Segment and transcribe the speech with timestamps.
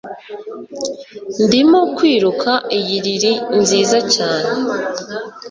[1.43, 4.49] Ndimo kwiruka iyi lili nziza cyane